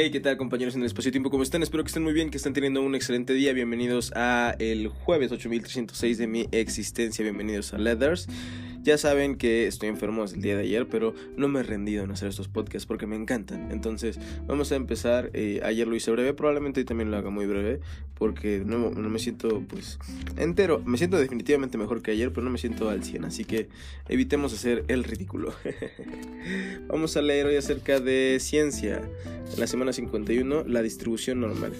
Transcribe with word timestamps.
Hey, 0.00 0.12
¿qué 0.12 0.20
tal 0.20 0.36
compañeros 0.36 0.76
en 0.76 0.82
el 0.82 0.86
espacio-tiempo? 0.86 1.28
¿Cómo 1.28 1.42
están? 1.42 1.60
Espero 1.64 1.82
que 1.82 1.88
estén 1.88 2.04
muy 2.04 2.12
bien, 2.12 2.30
que 2.30 2.36
estén 2.36 2.52
teniendo 2.52 2.82
un 2.82 2.94
excelente 2.94 3.32
día. 3.32 3.52
Bienvenidos 3.52 4.12
a 4.14 4.54
el 4.60 4.86
jueves 4.86 5.32
8306 5.32 6.18
de 6.18 6.26
mi 6.28 6.46
existencia. 6.52 7.24
Bienvenidos 7.24 7.74
a 7.74 7.78
Leathers. 7.78 8.28
Ya 8.88 8.96
saben 8.96 9.36
que 9.36 9.66
estoy 9.66 9.90
enfermo 9.90 10.22
desde 10.22 10.36
el 10.36 10.40
día 10.40 10.56
de 10.56 10.62
ayer, 10.62 10.88
pero 10.88 11.14
no 11.36 11.46
me 11.46 11.60
he 11.60 11.62
rendido 11.62 12.04
en 12.04 12.10
hacer 12.10 12.30
estos 12.30 12.48
podcasts 12.48 12.86
porque 12.86 13.06
me 13.06 13.16
encantan. 13.16 13.70
Entonces, 13.70 14.18
vamos 14.46 14.72
a 14.72 14.76
empezar. 14.76 15.28
Eh, 15.34 15.60
ayer 15.62 15.86
lo 15.86 15.94
hice 15.94 16.10
breve, 16.10 16.32
probablemente 16.32 16.80
hoy 16.80 16.86
también 16.86 17.10
lo 17.10 17.18
haga 17.18 17.28
muy 17.28 17.44
breve, 17.44 17.80
porque 18.14 18.62
no, 18.64 18.88
me 18.88 19.18
siento 19.18 19.62
pues 19.68 19.98
entero. 20.38 20.80
Me 20.86 20.96
siento 20.96 21.18
definitivamente 21.18 21.76
mejor 21.76 22.00
que 22.00 22.12
ayer, 22.12 22.32
pero 22.32 22.44
no 22.44 22.50
me 22.50 22.56
siento 22.56 22.88
al 22.88 23.04
100. 23.04 23.26
Así 23.26 23.44
que 23.44 23.68
evitemos 24.08 24.54
hacer 24.54 24.86
el 24.88 25.04
ridículo. 25.04 25.52
vamos 26.88 27.14
a 27.18 27.20
leer 27.20 27.44
hoy 27.44 27.56
acerca 27.56 28.00
de 28.00 28.38
ciencia. 28.40 29.02
En 29.52 29.60
la 29.60 29.66
semana 29.66 29.92
51, 29.92 30.64
la 30.66 30.80
distribución 30.80 31.40
normal. 31.40 31.74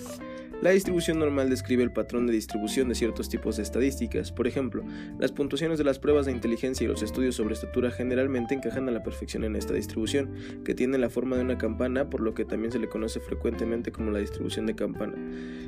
La 0.60 0.70
distribución 0.70 1.20
normal 1.20 1.50
describe 1.50 1.84
el 1.84 1.92
patrón 1.92 2.26
de 2.26 2.32
distribución 2.32 2.88
de 2.88 2.96
ciertos 2.96 3.28
tipos 3.28 3.56
de 3.56 3.62
estadísticas. 3.62 4.32
Por 4.32 4.48
ejemplo, 4.48 4.82
las 5.16 5.30
puntuaciones 5.30 5.78
de 5.78 5.84
las 5.84 6.00
pruebas 6.00 6.26
de 6.26 6.32
inteligencia 6.32 6.84
y 6.84 6.88
los 6.88 7.00
estudios 7.00 7.36
sobre 7.36 7.54
estatura 7.54 7.92
generalmente 7.92 8.54
encajan 8.54 8.88
a 8.88 8.90
la 8.90 9.04
perfección 9.04 9.44
en 9.44 9.54
esta 9.54 9.74
distribución, 9.74 10.32
que 10.64 10.74
tiene 10.74 10.98
la 10.98 11.10
forma 11.10 11.36
de 11.36 11.42
una 11.42 11.58
campana, 11.58 12.10
por 12.10 12.22
lo 12.22 12.34
que 12.34 12.44
también 12.44 12.72
se 12.72 12.80
le 12.80 12.88
conoce 12.88 13.20
frecuentemente 13.20 13.92
como 13.92 14.10
la 14.10 14.18
distribución 14.18 14.66
de 14.66 14.74
campana. 14.74 15.14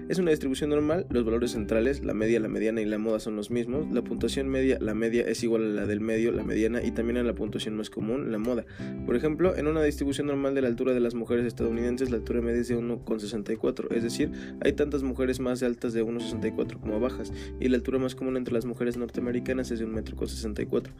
Es 0.09 0.19
una 0.19 0.31
distribución 0.31 0.71
normal, 0.71 1.07
los 1.09 1.25
valores 1.25 1.53
centrales, 1.53 2.03
la 2.03 2.13
media, 2.13 2.41
la 2.41 2.49
mediana 2.49 2.81
y 2.81 2.85
la 2.85 2.99
moda 2.99 3.21
son 3.21 3.37
los 3.37 3.53
mismos, 3.53 3.93
la 3.93 4.03
puntuación 4.03 4.49
media, 4.49 4.79
la 4.81 4.95
media 4.95 5.23
es 5.23 5.45
igual 5.45 5.67
a 5.67 5.83
la 5.83 5.87
del 5.87 6.01
medio, 6.01 6.33
la 6.33 6.43
mediana 6.43 6.83
y 6.83 6.91
también 6.91 7.19
a 7.19 7.23
la 7.23 7.33
puntuación 7.33 7.77
más 7.77 7.91
común, 7.91 8.33
la 8.33 8.39
moda. 8.39 8.67
Por 9.07 9.15
ejemplo, 9.15 9.57
en 9.57 9.69
una 9.69 9.85
distribución 9.85 10.27
normal 10.27 10.57
de 10.57 10.63
la 10.63 10.67
altura 10.69 10.95
de 10.95 11.01
las 11.01 11.15
mujeres 11.15 11.47
estadounidenses, 11.47 12.11
la 12.11 12.17
altura 12.17 12.41
media 12.41 12.61
es 12.61 12.67
de 12.67 12.77
1,64, 12.77 13.95
es 13.95 14.03
decir, 14.03 14.33
hay 14.65 14.73
tantas 14.81 15.03
mujeres 15.03 15.41
más 15.41 15.63
altas 15.63 15.93
de 15.93 16.03
1,64 16.03 16.81
como 16.81 16.99
bajas, 17.01 17.35
y 17.61 17.69
la 17.69 17.77
altura 17.77 17.99
más 17.99 18.15
común 18.15 18.39
entre 18.39 18.55
las 18.55 18.65
mujeres 18.65 18.97
norteamericanas 18.97 19.71
es 19.71 19.79
de 19.79 19.87
1,64 19.87 20.87
m. 20.87 20.95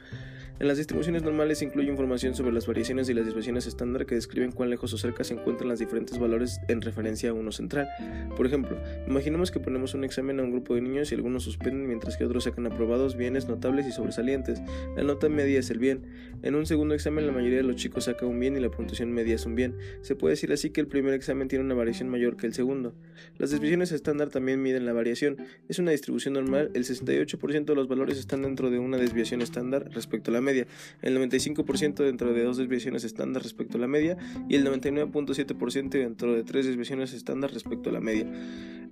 En 0.59 0.69
las 0.69 0.77
distribuciones 0.77 1.23
normales 1.23 1.63
incluye 1.63 1.89
información 1.89 2.35
sobre 2.35 2.53
las 2.53 2.67
variaciones 2.67 3.09
y 3.09 3.15
las 3.15 3.25
desviaciones 3.25 3.67
estándar 3.67 4.07
que 4.07 4.15
describen 4.15 4.53
cuán 4.53 4.71
lejos 4.71 4.93
o 4.93 4.99
cerca 4.99 5.25
se 5.25 5.35
encuentran 5.35 5.69
los 5.69 5.79
diferentes 5.79 6.19
valores 6.19 6.61
en 6.69 6.83
referencia 6.83 7.31
a 7.31 7.33
uno 7.33 7.53
central. 7.53 7.89
Por 8.37 8.47
ejemplo, 8.47 8.79
imaginemos 9.07 9.51
que 9.51 9.61
ponemos 9.61 9.95
un 9.95 10.05
examen 10.05 10.41
a 10.41 10.43
un 10.43 10.51
grupo 10.51 10.75
de 10.75 10.83
niños 10.83 11.13
y 11.13 11.15
algunos 11.15 11.45
suspenden 11.45 11.87
mientras 11.87 12.17
que 12.17 12.25
otros 12.25 12.45
sacan 12.45 12.67
aprobados 12.67 13.17
bienes 13.17 13.49
notables 13.49 13.87
y 13.87 13.93
sobresalientes. 13.93 14.61
La 14.97 15.03
nota 15.03 15.29
media 15.29 15.59
es 15.59 15.71
el 15.71 15.79
bien. 15.79 16.07
En 16.43 16.55
un 16.55 16.67
segundo 16.67 16.95
examen 16.95 17.27
la 17.27 17.33
mayoría 17.33 17.59
de 17.59 17.65
los 17.65 17.77
chicos 17.77 18.05
saca 18.05 18.27
un 18.27 18.39
bien 18.39 18.57
y 18.57 18.61
la 18.61 18.71
puntuación 18.71 19.13
media 19.13 19.37
es 19.37 19.47
un 19.47 19.55
bien. 19.55 19.77
Se 20.03 20.15
puede 20.15 20.33
decir 20.33 20.53
así 20.53 20.71
que 20.71 20.81
el 20.81 20.89
primer 20.89 21.15
examen 21.15 21.49
tiene 21.49 21.65
una 21.65 21.75
variación 21.75 22.09
mayor 22.09 22.37
que 22.37 22.47
el 22.47 22.55
segundo. 22.55 22.95
Las 23.39 23.51
desviaciones 23.51 23.93
estándar 23.93 24.29
también 24.29 24.63
miden 24.63 24.87
la 24.87 24.93
variación. 24.93 25.37
Es 25.69 25.79
una 25.79 25.91
distribución 25.91 26.35
normal, 26.35 26.71
el 26.75 26.85
68% 26.85 27.65
de 27.65 27.75
los 27.75 27.89
valores 27.89 28.19
están 28.19 28.43
dentro 28.43 28.71
de 28.71 28.79
una 28.79 28.97
desviación 28.97 29.43
estándar 29.43 29.89
respecto 29.93 30.31
a 30.31 30.35
la 30.35 30.40
media 30.41 30.67
el 31.03 31.17
95% 31.17 32.05
dentro 32.05 32.33
de 32.33 32.43
dos 32.43 32.57
desviaciones 32.57 33.05
estándar 33.05 33.43
respecto 33.43 33.77
a 33.79 33.81
la 33.81 33.87
media 33.87 34.17
y 34.49 34.57
el 34.57 34.67
99.7% 34.67 35.91
dentro 35.91 36.35
de 36.35 36.43
tres 36.45 36.67
desviaciones 36.67 37.13
estándar 37.13 37.53
respecto 37.53 37.91
a 37.91 37.93
la 37.93 38.01
media. 38.01 38.27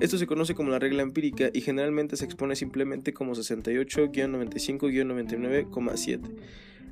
Esto 0.00 0.16
se 0.16 0.26
conoce 0.26 0.54
como 0.54 0.70
la 0.70 0.78
regla 0.78 1.02
empírica 1.02 1.50
y 1.52 1.60
generalmente 1.60 2.16
se 2.16 2.24
expone 2.24 2.54
simplemente 2.54 3.12
como 3.12 3.34
68-95-99,7. 3.34 6.20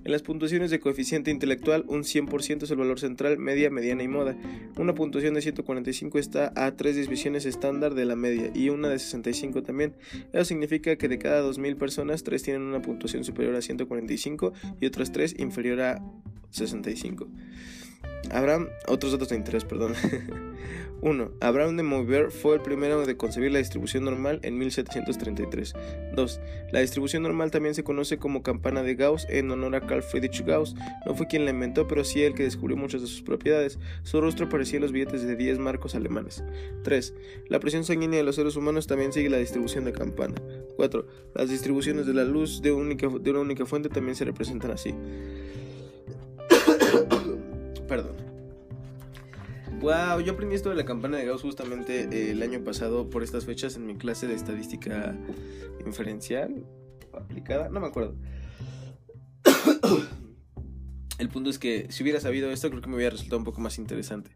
En 0.06 0.12
las 0.12 0.22
puntuaciones 0.22 0.70
de 0.70 0.78
coeficiente 0.78 1.32
intelectual, 1.32 1.84
un 1.88 2.04
100% 2.04 2.62
es 2.62 2.70
el 2.70 2.76
valor 2.76 3.00
central, 3.00 3.38
media, 3.38 3.70
mediana 3.70 4.04
y 4.04 4.06
moda. 4.06 4.36
Una 4.78 4.94
puntuación 4.94 5.34
de 5.34 5.42
145 5.42 6.20
está 6.20 6.52
a 6.54 6.76
tres 6.76 6.94
desviaciones 6.94 7.44
estándar 7.44 7.94
de 7.94 8.04
la 8.04 8.14
media 8.14 8.52
y 8.54 8.68
una 8.68 8.88
de 8.88 9.00
65 9.00 9.64
también. 9.64 9.96
Eso 10.33 10.45
significa 10.45 10.95
que 10.95 11.08
de 11.08 11.18
cada 11.18 11.42
2.000 11.42 11.77
personas, 11.77 12.22
3 12.22 12.40
tienen 12.40 12.62
una 12.62 12.83
puntuación 12.83 13.24
superior 13.24 13.56
a 13.56 13.61
145 13.61 14.52
y 14.80 14.86
otras 14.86 15.11
3 15.11 15.40
inferior 15.40 15.80
a 15.80 16.00
65. 16.50 17.27
Abraham, 18.33 18.69
otros 18.87 19.13
datos 19.13 19.29
de 19.29 19.37
interés, 19.37 19.64
perdón. 19.64 19.95
1. 21.03 21.31
Abraham 21.41 21.77
de 21.77 21.83
Moivre 21.83 22.31
fue 22.31 22.55
el 22.55 22.63
primero 22.63 23.05
de 23.07 23.17
concebir 23.17 23.53
la 23.53 23.59
distribución 23.59 24.05
normal 24.05 24.41
en 24.42 24.59
1733. 24.59 25.75
2. 26.14 26.41
La 26.73 26.81
distribución 26.81 27.23
normal 27.23 27.51
también 27.51 27.75
se 27.75 27.85
conoce 27.85 28.19
como 28.19 28.42
campana 28.42 28.83
de 28.83 28.95
Gauss 28.95 29.27
en 29.29 29.51
honor 29.51 29.77
a 29.77 29.81
Carl 29.83 30.03
Friedrich 30.03 30.45
Gauss. 30.45 30.75
No 31.05 31.14
fue 31.14 31.27
quien 31.27 31.45
la 31.45 31.51
inventó, 31.51 31.87
pero 31.87 32.03
sí 32.03 32.23
el 32.23 32.35
que 32.35 32.45
descubrió 32.45 32.77
muchas 32.77 33.03
de 33.03 33.09
sus 33.09 33.23
propiedades. 33.23 33.79
Su 34.03 34.20
rostro 34.20 34.47
aparecía 34.47 34.77
en 34.77 34.83
los 34.83 34.93
billetes 34.93 35.23
de 35.23 35.37
10 35.37 35.58
marcos 35.58 35.95
alemanes. 35.95 36.43
3. 36.83 37.14
La 37.48 37.61
presión 37.61 37.85
sanguínea 37.85 38.19
de 38.19 38.25
los 38.25 38.37
seres 38.37 38.57
humanos 38.57 38.87
también 38.87 39.13
sigue 39.13 39.29
la 39.29 39.39
distribución 39.39 39.85
de 39.85 39.93
campana. 39.93 40.35
4. 40.77 41.07
Las 41.35 41.51
distribuciones 41.51 42.07
de 42.07 42.14
la 42.14 42.25
luz 42.25 42.63
de 42.63 42.73
una 42.73 43.41
única 43.41 43.67
fuente 43.67 43.89
también 43.89 44.17
se 44.17 44.25
representan 44.25 44.70
así. 44.70 44.95
Perdón. 47.96 48.17
Wow, 49.80 50.20
yo 50.20 50.33
aprendí 50.33 50.55
esto 50.55 50.68
de 50.68 50.77
la 50.77 50.84
campana 50.84 51.17
de 51.17 51.24
Gauss 51.24 51.40
justamente 51.40 52.08
eh, 52.12 52.33
el 52.33 52.42
año 52.42 52.62
pasado 52.62 53.08
por 53.08 53.23
estas 53.23 53.46
fechas 53.46 53.77
en 53.77 53.86
mi 53.86 53.96
clase 53.96 54.27
de 54.27 54.34
estadística 54.34 55.17
inferencial 55.86 56.67
aplicada, 57.14 57.70
no 57.70 57.80
me 57.80 57.86
acuerdo. 57.86 58.14
El 61.18 61.30
punto 61.30 61.48
es 61.48 61.58
que 61.58 61.86
si 61.89 62.02
hubiera 62.02 62.20
sabido 62.20 62.51
esto 62.51 62.68
creo 62.68 62.83
que 62.83 62.89
me 62.90 62.96
hubiera 62.96 63.12
resultado 63.12 63.39
un 63.39 63.45
poco 63.45 63.62
más 63.62 63.79
interesante. 63.79 64.30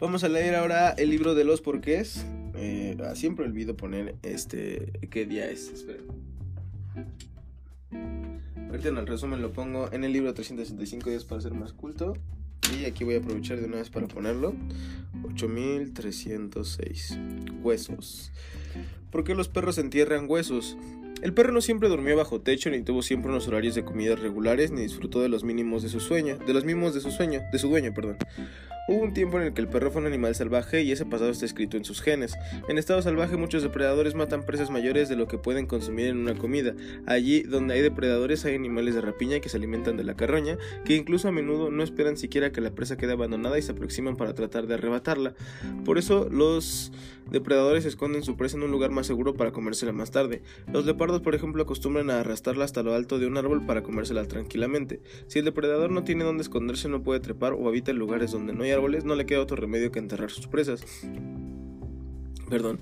Vamos 0.00 0.22
a 0.22 0.28
leer 0.28 0.54
ahora 0.54 0.90
el 0.90 1.08
libro 1.08 1.34
de 1.34 1.44
los 1.44 1.62
porqués. 1.62 2.26
Eh, 2.56 2.98
ah, 3.02 3.14
siempre 3.14 3.46
olvido 3.46 3.74
poner 3.74 4.16
este 4.22 4.92
qué 5.10 5.24
día 5.24 5.50
es. 5.50 5.70
Espera. 5.70 6.02
Ahorita 8.70 8.88
en 8.88 8.98
el 8.98 9.06
resumen 9.08 9.42
lo 9.42 9.52
pongo 9.52 9.92
en 9.92 10.04
el 10.04 10.12
libro 10.12 10.32
365 10.32 11.10
días 11.10 11.24
para 11.24 11.40
ser 11.40 11.54
más 11.54 11.72
culto. 11.72 12.16
Y 12.78 12.84
aquí 12.84 13.02
voy 13.02 13.16
a 13.16 13.18
aprovechar 13.18 13.58
de 13.58 13.66
una 13.66 13.78
vez 13.78 13.90
para 13.90 14.06
ponerlo. 14.06 14.54
8306. 15.24 17.18
Huesos. 17.62 18.30
¿Por 19.10 19.24
qué 19.24 19.34
los 19.34 19.48
perros 19.48 19.76
entierran 19.78 20.26
huesos? 20.28 20.76
El 21.20 21.34
perro 21.34 21.52
no 21.52 21.60
siempre 21.60 21.88
durmió 21.88 22.16
bajo 22.16 22.42
techo, 22.42 22.70
ni 22.70 22.80
tuvo 22.82 23.02
siempre 23.02 23.32
unos 23.32 23.48
horarios 23.48 23.74
de 23.74 23.84
comida 23.84 24.14
regulares, 24.14 24.70
ni 24.70 24.82
disfrutó 24.82 25.20
de 25.20 25.28
los 25.28 25.42
mínimos 25.42 25.82
de 25.82 25.88
su 25.88 25.98
sueño, 25.98 26.38
de 26.38 26.54
los 26.54 26.64
mismos 26.64 26.94
de 26.94 27.00
su 27.00 27.10
sueño, 27.10 27.40
de 27.50 27.58
su 27.58 27.68
dueño, 27.68 27.92
perdón. 27.92 28.18
Hubo 28.90 29.04
un 29.04 29.14
tiempo 29.14 29.38
en 29.38 29.44
el 29.44 29.54
que 29.54 29.60
el 29.60 29.68
perro 29.68 29.92
fue 29.92 30.00
un 30.00 30.08
animal 30.08 30.34
salvaje 30.34 30.82
y 30.82 30.90
ese 30.90 31.06
pasado 31.06 31.30
está 31.30 31.44
escrito 31.44 31.76
en 31.76 31.84
sus 31.84 32.02
genes. 32.02 32.36
En 32.68 32.76
estado 32.76 33.00
salvaje 33.00 33.36
muchos 33.36 33.62
depredadores 33.62 34.16
matan 34.16 34.44
presas 34.44 34.68
mayores 34.68 35.08
de 35.08 35.14
lo 35.14 35.28
que 35.28 35.38
pueden 35.38 35.68
consumir 35.68 36.06
en 36.06 36.16
una 36.16 36.34
comida. 36.34 36.74
Allí 37.06 37.42
donde 37.42 37.74
hay 37.74 37.82
depredadores 37.82 38.44
hay 38.44 38.56
animales 38.56 38.96
de 38.96 39.00
rapiña 39.00 39.38
que 39.38 39.48
se 39.48 39.58
alimentan 39.58 39.96
de 39.96 40.02
la 40.02 40.16
carroña, 40.16 40.58
que 40.84 40.96
incluso 40.96 41.28
a 41.28 41.30
menudo 41.30 41.70
no 41.70 41.84
esperan 41.84 42.16
siquiera 42.16 42.50
que 42.50 42.60
la 42.60 42.72
presa 42.72 42.96
quede 42.96 43.12
abandonada 43.12 43.60
y 43.60 43.62
se 43.62 43.70
aproximan 43.70 44.16
para 44.16 44.34
tratar 44.34 44.66
de 44.66 44.74
arrebatarla. 44.74 45.34
Por 45.84 45.96
eso 45.96 46.28
los 46.28 46.90
depredadores 47.30 47.84
esconden 47.84 48.24
su 48.24 48.36
presa 48.36 48.56
en 48.56 48.64
un 48.64 48.72
lugar 48.72 48.90
más 48.90 49.06
seguro 49.06 49.34
para 49.34 49.52
comérsela 49.52 49.92
más 49.92 50.10
tarde. 50.10 50.42
Los 50.72 50.84
leopardos, 50.84 51.20
por 51.20 51.36
ejemplo, 51.36 51.62
acostumbran 51.62 52.10
a 52.10 52.18
arrastrarla 52.18 52.64
hasta 52.64 52.82
lo 52.82 52.94
alto 52.94 53.20
de 53.20 53.26
un 53.26 53.36
árbol 53.36 53.64
para 53.64 53.84
comérsela 53.84 54.26
tranquilamente. 54.26 55.00
Si 55.28 55.38
el 55.38 55.44
depredador 55.44 55.92
no 55.92 56.02
tiene 56.02 56.24
donde 56.24 56.42
esconderse, 56.42 56.88
no 56.88 57.04
puede 57.04 57.20
trepar 57.20 57.52
o 57.52 57.68
habita 57.68 57.92
en 57.92 57.98
lugares 57.98 58.32
donde 58.32 58.52
no 58.52 58.64
hay 58.64 58.79
no 58.80 59.14
le 59.14 59.26
queda 59.26 59.40
otro 59.40 59.56
remedio 59.56 59.92
que 59.92 59.98
enterrar 59.98 60.30
sus 60.30 60.46
presas. 60.46 60.82
Perdón. 62.48 62.80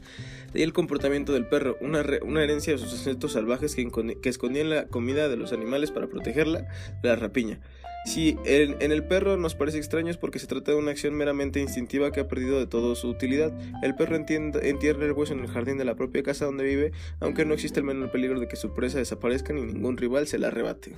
De 0.52 0.60
ahí 0.60 0.62
el 0.62 0.72
comportamiento 0.72 1.34
del 1.34 1.46
perro, 1.46 1.76
una, 1.80 2.00
herencia 2.42 2.72
de 2.72 2.78
sus 2.78 2.92
ancestros 2.94 3.32
salvajes 3.32 3.74
que, 3.74 3.86
escondían 4.28 4.70
la 4.70 4.86
comida 4.86 5.28
de 5.28 5.36
los 5.36 5.52
animales 5.52 5.90
para 5.90 6.06
protegerla 6.06 6.66
de 7.02 7.08
la 7.08 7.16
rapiña. 7.16 7.60
Si 8.06 8.38
en, 8.46 8.80
el 8.80 9.04
perro 9.04 9.36
nos 9.36 9.54
parece 9.54 9.76
extraño 9.76 10.10
es 10.10 10.16
porque 10.16 10.38
se 10.38 10.46
trata 10.46 10.72
de 10.72 10.78
una 10.78 10.92
acción 10.92 11.14
meramente 11.14 11.60
instintiva 11.60 12.10
que 12.10 12.20
ha 12.20 12.28
perdido 12.28 12.58
de 12.58 12.66
todo 12.66 12.94
su 12.94 13.08
utilidad. 13.08 13.52
El 13.82 13.94
perro 13.94 14.16
entierra 14.16 15.04
el 15.04 15.12
hueso 15.12 15.34
en 15.34 15.40
el 15.40 15.48
jardín 15.48 15.76
de 15.76 15.84
la 15.84 15.96
propia 15.96 16.22
casa 16.22 16.46
donde 16.46 16.64
vive, 16.64 16.92
aunque 17.20 17.44
no 17.44 17.52
existe 17.52 17.80
el 17.80 17.84
menor 17.84 18.10
peligro 18.10 18.40
de 18.40 18.48
que 18.48 18.56
su 18.56 18.72
presa 18.72 18.96
desaparezca 18.98 19.52
ni 19.52 19.60
ningún 19.60 19.98
rival 19.98 20.26
se 20.26 20.38
la 20.38 20.48
arrebate. 20.48 20.94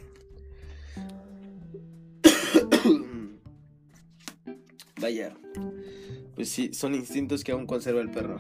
Vaya, 5.00 5.34
pues 6.34 6.50
sí, 6.50 6.70
son 6.74 6.94
instintos 6.94 7.42
que 7.42 7.52
aún 7.52 7.66
conserva 7.66 8.00
el 8.00 8.10
perro. 8.10 8.38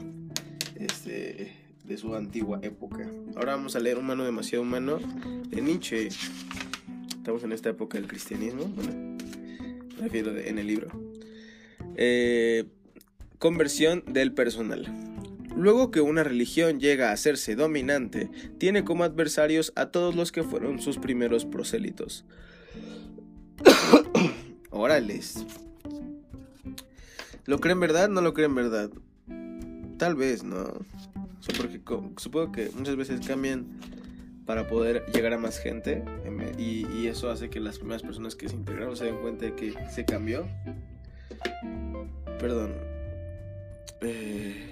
Este, 0.76 1.52
de 1.84 1.98
su 1.98 2.14
antigua 2.14 2.60
época. 2.62 3.10
Ahora 3.34 3.56
vamos 3.56 3.74
a 3.74 3.80
leer 3.80 3.98
Humano 3.98 4.24
demasiado 4.24 4.62
humano 4.62 5.00
de 5.48 5.60
Nietzsche. 5.60 6.08
Estamos 7.16 7.42
en 7.42 7.52
esta 7.52 7.70
época 7.70 7.98
del 7.98 8.06
cristianismo. 8.06 8.64
Bueno, 8.66 9.18
refiero 9.98 10.36
en 10.38 10.58
el 10.58 10.66
libro. 10.68 10.88
Eh, 11.96 12.64
conversión 13.38 14.04
del 14.06 14.32
personal. 14.32 14.86
Luego 15.56 15.90
que 15.90 16.00
una 16.00 16.22
religión 16.22 16.78
llega 16.78 17.10
a 17.10 17.12
hacerse 17.12 17.56
dominante, 17.56 18.30
tiene 18.58 18.84
como 18.84 19.02
adversarios 19.02 19.72
a 19.74 19.86
todos 19.86 20.14
los 20.14 20.30
que 20.30 20.44
fueron 20.44 20.80
sus 20.80 20.98
primeros 20.98 21.44
prosélitos. 21.44 22.24
Orales. 24.70 25.44
¿Lo 27.50 27.58
creen 27.58 27.80
verdad? 27.80 28.08
No 28.08 28.20
lo 28.20 28.32
creen 28.32 28.54
verdad. 28.54 28.90
Tal 29.98 30.14
vez, 30.14 30.44
¿no? 30.44 30.72
porque 31.56 31.80
supongo 32.16 32.52
que 32.52 32.70
muchas 32.76 32.94
veces 32.94 33.26
cambian 33.26 33.66
para 34.46 34.68
poder 34.68 35.04
llegar 35.12 35.32
a 35.32 35.38
más 35.38 35.58
gente 35.58 36.04
y, 36.56 37.08
eso 37.08 37.28
hace 37.28 37.50
que 37.50 37.58
las 37.58 37.78
primeras 37.78 38.02
personas 38.02 38.36
que 38.36 38.48
se 38.48 38.54
integraron 38.54 38.96
se 38.96 39.06
den 39.06 39.16
cuenta 39.16 39.46
de 39.46 39.56
que 39.56 39.74
se 39.90 40.04
cambió. 40.04 40.46
Perdón. 42.38 42.72
Eh, 44.00 44.68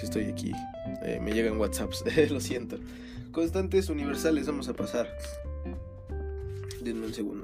estoy 0.00 0.26
aquí. 0.26 0.52
Eh, 1.02 1.18
me 1.20 1.32
llegan 1.32 1.58
WhatsApps. 1.58 2.04
lo 2.30 2.38
siento. 2.38 2.78
Constantes 3.32 3.88
universales 3.88 4.46
vamos 4.46 4.68
a 4.68 4.74
pasar. 4.74 5.08
Denme 6.80 7.06
un 7.06 7.12
segundo. 7.12 7.39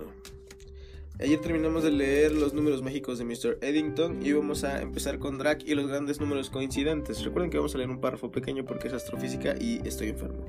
Ayer 1.19 1.41
terminamos 1.41 1.83
de 1.83 1.91
leer 1.91 2.33
los 2.33 2.53
números 2.53 2.83
mágicos 2.83 3.19
de 3.19 3.25
Mr. 3.25 3.57
Eddington 3.63 4.21
y 4.23 4.33
vamos 4.33 4.65
a 4.65 4.83
empezar 4.83 5.19
con 5.19 5.39
Drac 5.39 5.63
y 5.65 5.75
los 5.75 5.87
grandes 5.87 6.21
números 6.21 6.51
coincidentes. 6.51 7.25
Recuerden 7.25 7.51
que 7.51 7.57
vamos 7.57 7.75
a 7.75 7.79
leer 7.79 7.89
un 7.89 8.03
párrafo 8.03 8.31
pequeño 8.31 8.67
porque 8.67 8.89
es 8.89 8.95
astrofísica 8.95 9.55
y 9.59 9.81
estoy 9.87 10.11
enfermo. 10.11 10.45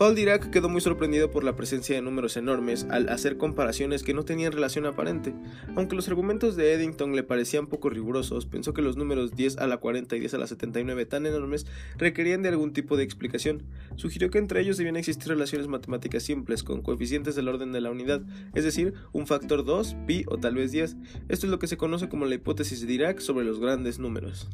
Paul 0.00 0.14
Dirac 0.14 0.48
quedó 0.48 0.70
muy 0.70 0.80
sorprendido 0.80 1.30
por 1.30 1.44
la 1.44 1.56
presencia 1.56 1.94
de 1.94 2.00
números 2.00 2.38
enormes 2.38 2.86
al 2.88 3.10
hacer 3.10 3.36
comparaciones 3.36 4.02
que 4.02 4.14
no 4.14 4.24
tenían 4.24 4.50
relación 4.50 4.86
aparente. 4.86 5.34
Aunque 5.76 5.94
los 5.94 6.08
argumentos 6.08 6.56
de 6.56 6.72
Eddington 6.72 7.14
le 7.14 7.22
parecían 7.22 7.66
poco 7.66 7.90
rigurosos, 7.90 8.46
pensó 8.46 8.72
que 8.72 8.80
los 8.80 8.96
números 8.96 9.36
10 9.36 9.58
a 9.58 9.66
la 9.66 9.76
40 9.76 10.16
y 10.16 10.20
10 10.20 10.32
a 10.32 10.38
la 10.38 10.46
79 10.46 11.04
tan 11.04 11.26
enormes 11.26 11.66
requerían 11.98 12.40
de 12.40 12.48
algún 12.48 12.72
tipo 12.72 12.96
de 12.96 13.04
explicación. 13.04 13.62
Sugirió 13.96 14.30
que 14.30 14.38
entre 14.38 14.62
ellos 14.62 14.78
debían 14.78 14.96
existir 14.96 15.28
relaciones 15.28 15.68
matemáticas 15.68 16.22
simples 16.22 16.62
con 16.62 16.80
coeficientes 16.80 17.36
del 17.36 17.48
orden 17.48 17.70
de 17.72 17.82
la 17.82 17.90
unidad, 17.90 18.22
es 18.54 18.64
decir, 18.64 18.94
un 19.12 19.26
factor 19.26 19.66
2, 19.66 19.96
pi 20.06 20.24
o 20.28 20.38
tal 20.38 20.54
vez 20.54 20.72
10. 20.72 20.96
Esto 21.28 21.46
es 21.46 21.50
lo 21.50 21.58
que 21.58 21.66
se 21.66 21.76
conoce 21.76 22.08
como 22.08 22.24
la 22.24 22.36
hipótesis 22.36 22.80
de 22.80 22.86
Dirac 22.86 23.20
sobre 23.20 23.44
los 23.44 23.60
grandes 23.60 23.98
números. 23.98 24.48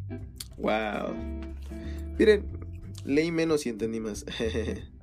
¡Wow! 0.56 1.14
Miren, 2.18 2.46
leí 3.04 3.30
menos 3.30 3.64
y 3.64 3.68
entendí 3.68 4.00
más. 4.00 4.26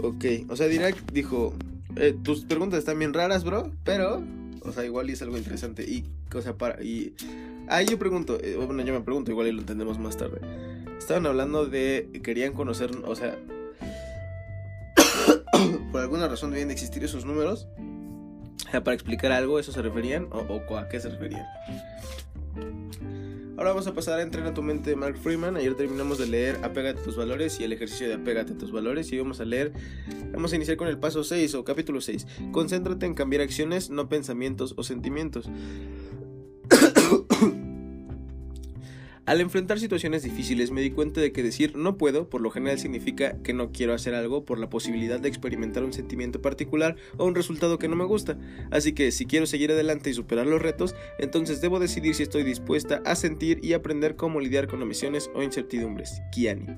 Ok, 0.00 0.24
o 0.48 0.56
sea, 0.56 0.66
Dirac 0.68 1.12
dijo, 1.12 1.54
eh, 1.96 2.14
tus 2.22 2.44
preguntas 2.44 2.78
están 2.78 2.98
bien 2.98 3.14
raras, 3.14 3.44
bro, 3.44 3.72
pero, 3.84 4.22
o 4.62 4.72
sea, 4.72 4.84
igual 4.84 5.10
es 5.10 5.22
algo 5.22 5.36
interesante. 5.36 5.82
Y, 5.82 6.04
cosa 6.30 6.56
para, 6.56 6.82
y, 6.82 7.14
ahí 7.68 7.86
yo 7.86 7.98
pregunto, 7.98 8.38
eh, 8.40 8.56
bueno, 8.56 8.82
yo 8.84 8.92
me 8.92 9.00
pregunto, 9.00 9.30
igual 9.30 9.48
y 9.48 9.52
lo 9.52 9.60
entendemos 9.60 9.98
más 9.98 10.16
tarde. 10.16 10.40
Estaban 10.98 11.26
hablando 11.26 11.66
de, 11.66 12.20
querían 12.22 12.52
conocer, 12.52 12.90
o 13.04 13.14
sea, 13.16 13.36
por 15.92 16.00
alguna 16.00 16.28
razón 16.28 16.50
debían 16.50 16.70
existir 16.70 17.02
esos 17.04 17.24
números. 17.24 17.66
Para 18.70 18.92
explicar 18.92 19.32
algo, 19.32 19.58
¿eso 19.58 19.72
se 19.72 19.80
referían? 19.80 20.28
¿O, 20.30 20.60
o 20.68 20.76
a 20.76 20.88
qué 20.88 21.00
se 21.00 21.08
referían? 21.08 21.46
Ahora 23.58 23.70
vamos 23.70 23.88
a 23.88 23.92
pasar 23.92 24.20
a 24.20 24.22
Entrena 24.22 24.54
tu 24.54 24.62
mente 24.62 24.94
Mark 24.94 25.18
Freeman. 25.18 25.56
Ayer 25.56 25.74
terminamos 25.74 26.18
de 26.18 26.28
leer 26.28 26.60
Apégate 26.62 27.00
a 27.00 27.02
tus 27.02 27.16
valores 27.16 27.58
y 27.58 27.64
el 27.64 27.72
ejercicio 27.72 28.06
de 28.06 28.14
Apégate 28.14 28.52
a 28.52 28.56
tus 28.56 28.70
valores. 28.70 29.10
Y 29.10 29.18
vamos 29.18 29.40
a 29.40 29.44
leer, 29.44 29.72
vamos 30.30 30.52
a 30.52 30.56
iniciar 30.56 30.76
con 30.76 30.86
el 30.86 30.96
paso 30.96 31.24
6 31.24 31.56
o 31.56 31.64
capítulo 31.64 32.00
6. 32.00 32.24
Concéntrate 32.52 33.04
en 33.04 33.14
cambiar 33.14 33.42
acciones, 33.42 33.90
no 33.90 34.08
pensamientos 34.08 34.74
o 34.76 34.84
sentimientos. 34.84 35.50
Al 39.28 39.42
enfrentar 39.42 39.78
situaciones 39.78 40.22
difíciles 40.22 40.70
me 40.70 40.80
di 40.80 40.90
cuenta 40.90 41.20
de 41.20 41.32
que 41.32 41.42
decir 41.42 41.76
no 41.76 41.98
puedo 41.98 42.30
por 42.30 42.40
lo 42.40 42.50
general 42.50 42.78
significa 42.78 43.36
que 43.42 43.52
no 43.52 43.72
quiero 43.72 43.92
hacer 43.92 44.14
algo 44.14 44.46
por 44.46 44.58
la 44.58 44.70
posibilidad 44.70 45.20
de 45.20 45.28
experimentar 45.28 45.84
un 45.84 45.92
sentimiento 45.92 46.40
particular 46.40 46.96
o 47.18 47.26
un 47.26 47.34
resultado 47.34 47.78
que 47.78 47.88
no 47.88 47.94
me 47.94 48.06
gusta. 48.06 48.38
Así 48.70 48.94
que 48.94 49.12
si 49.12 49.26
quiero 49.26 49.44
seguir 49.44 49.70
adelante 49.70 50.08
y 50.08 50.14
superar 50.14 50.46
los 50.46 50.62
retos, 50.62 50.94
entonces 51.18 51.60
debo 51.60 51.78
decidir 51.78 52.14
si 52.14 52.22
estoy 52.22 52.42
dispuesta 52.42 53.02
a 53.04 53.14
sentir 53.16 53.60
y 53.62 53.74
aprender 53.74 54.16
cómo 54.16 54.40
lidiar 54.40 54.66
con 54.66 54.80
omisiones 54.80 55.30
o 55.34 55.42
incertidumbres. 55.42 56.22
Kiani. 56.32 56.76